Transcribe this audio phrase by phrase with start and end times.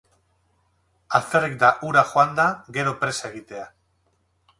[1.19, 2.47] Alferrik da ura joanda
[2.79, 3.67] gero presa egitea.